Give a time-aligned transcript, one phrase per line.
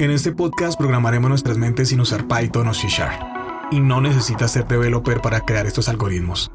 [0.00, 3.20] En este podcast programaremos nuestras mentes sin usar Python o C Sharp.
[3.70, 6.50] Y no necesitas ser developer para crear estos algoritmos.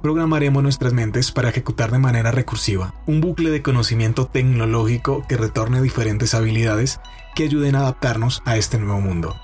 [0.00, 5.82] Programaremos nuestras mentes para ejecutar de manera recursiva un bucle de conocimiento tecnológico que retorne
[5.82, 6.98] diferentes habilidades
[7.34, 9.36] que ayuden a adaptarnos a este nuevo mundo,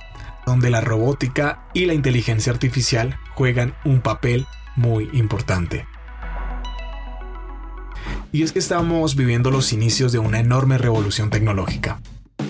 [0.46, 5.86] donde la robótica y la inteligencia artificial juegan un papel muy importante.
[8.32, 12.00] Y es que estamos viviendo los inicios de una enorme revolución tecnológica.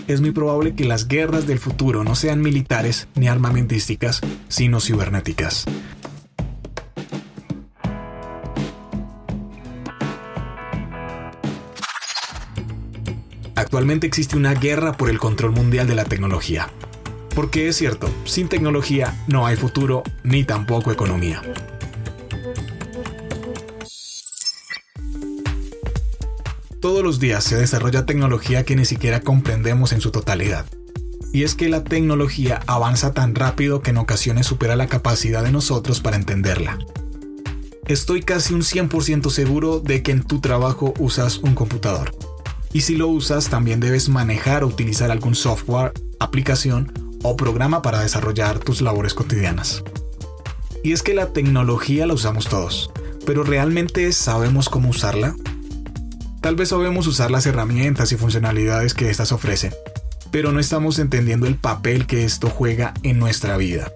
[0.09, 5.65] Es muy probable que las guerras del futuro no sean militares ni armamentísticas, sino cibernéticas.
[13.55, 16.69] Actualmente existe una guerra por el control mundial de la tecnología.
[17.35, 21.41] Porque es cierto, sin tecnología no hay futuro ni tampoco economía.
[26.83, 30.67] Todos los días se desarrolla tecnología que ni siquiera comprendemos en su totalidad.
[31.33, 35.53] Y es que la tecnología avanza tan rápido que en ocasiones supera la capacidad de
[35.53, 36.81] nosotros para entenderla.
[37.87, 42.17] Estoy casi un 100% seguro de que en tu trabajo usas un computador.
[42.73, 48.01] Y si lo usas, también debes manejar o utilizar algún software, aplicación o programa para
[48.01, 49.85] desarrollar tus labores cotidianas.
[50.83, 52.91] Y es que la tecnología la usamos todos,
[53.25, 55.37] pero ¿realmente sabemos cómo usarla?
[56.43, 59.73] Tal vez sabemos usar las herramientas y funcionalidades que éstas ofrecen,
[60.33, 63.93] pero no estamos entendiendo el papel que esto juega en nuestra vida.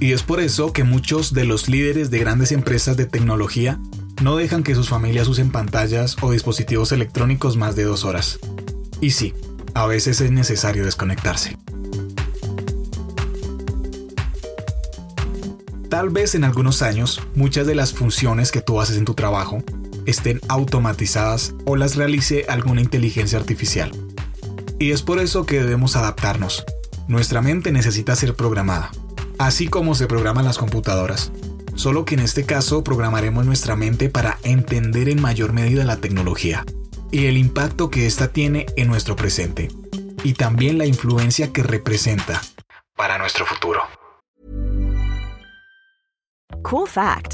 [0.00, 3.78] Y es por eso que muchos de los líderes de grandes empresas de tecnología
[4.24, 8.40] no dejan que sus familias usen pantallas o dispositivos electrónicos más de dos horas.
[9.00, 9.34] Y sí,
[9.72, 11.56] a veces es necesario desconectarse.
[15.88, 19.62] Tal vez en algunos años, muchas de las funciones que tú haces en tu trabajo
[20.06, 23.92] estén automatizadas o las realice alguna inteligencia artificial.
[24.78, 26.64] Y es por eso que debemos adaptarnos.
[27.08, 28.90] Nuestra mente necesita ser programada,
[29.38, 31.32] así como se programan las computadoras.
[31.74, 36.64] Solo que en este caso programaremos nuestra mente para entender en mayor medida la tecnología
[37.10, 39.68] y el impacto que ésta tiene en nuestro presente,
[40.24, 42.40] y también la influencia que representa
[42.96, 43.82] para nuestro futuro.
[46.62, 47.33] Cool fact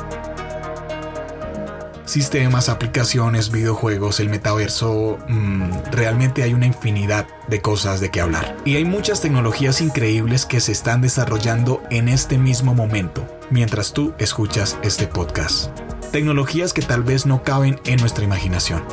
[2.11, 8.57] Sistemas, aplicaciones, videojuegos, el metaverso, mmm, realmente hay una infinidad de cosas de qué hablar.
[8.65, 14.13] Y hay muchas tecnologías increíbles que se están desarrollando en este mismo momento, mientras tú
[14.19, 15.75] escuchas este podcast.
[16.11, 18.83] Tecnologías que tal vez no caben en nuestra imaginación,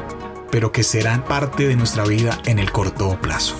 [0.50, 3.56] pero que serán parte de nuestra vida en el corto plazo.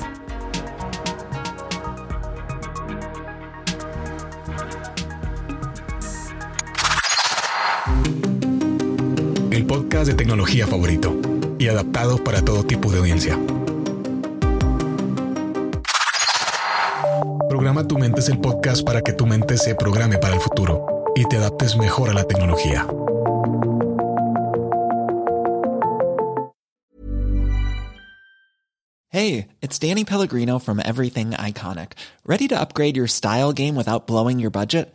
[10.07, 11.19] De tecnología favorito
[11.59, 13.39] y adaptado para todo tipo de audiencia.
[17.49, 20.87] Programa Tu Mente es el podcast para que tu mente se programe para el futuro
[21.17, 22.87] y te adaptes mejor a la tecnología.
[29.11, 31.93] Hey, it's Danny Pellegrino from Everything Iconic.
[32.25, 34.95] Ready to upgrade your style game without blowing your budget?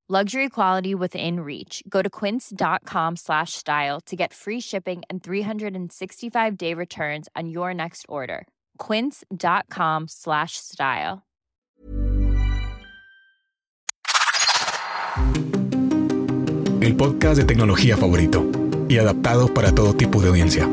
[0.11, 1.81] Luxury quality within reach.
[1.87, 8.05] Go to quince.com slash style to get free shipping and 365-day returns on your next
[8.09, 8.45] order.
[8.77, 11.23] quince.com slash style.
[16.81, 18.43] El podcast de tecnología favorito
[18.89, 20.67] y adaptado para todo tipo de audiencia.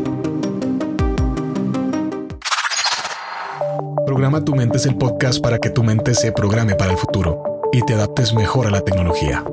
[4.04, 7.47] Programa Tu Mente es el podcast para que tu mente se programe para el futuro
[7.72, 9.44] y te adaptes mejor a la tecnología.